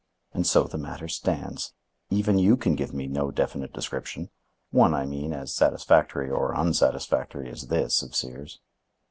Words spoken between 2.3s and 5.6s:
you can give me no definite description,—one, I mean, as